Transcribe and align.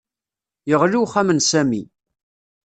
Yeɣli 0.69 0.97
uxxam 1.03 1.29
n 1.33 1.39
Sami 1.49 1.83